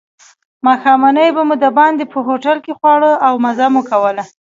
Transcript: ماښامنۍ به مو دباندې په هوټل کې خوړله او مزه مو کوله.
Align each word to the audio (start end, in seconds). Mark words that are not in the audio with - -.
ماښامنۍ 0.65 1.29
به 1.35 1.41
مو 1.47 1.55
دباندې 1.63 2.05
په 2.13 2.19
هوټل 2.27 2.57
کې 2.65 2.71
خوړله 2.79 3.11
او 3.27 3.33
مزه 3.43 3.67
مو 3.73 3.81
کوله. 3.89 4.23